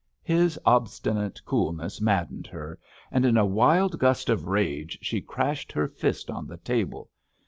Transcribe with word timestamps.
His 0.23 0.57
obstinate 0.65 1.39
coolness 1.45 2.01
maddened 2.01 2.47
her, 2.47 2.79
and 3.11 3.23
in 3.23 3.37
a 3.37 3.45
wild 3.45 3.99
gust 3.99 4.29
of 4.29 4.47
rage 4.47 4.97
she 5.03 5.21
crashed 5.21 5.71
her 5.73 5.87
fist 5.87 6.31
on 6.31 6.47
the 6.47 6.57
table. 6.57 7.11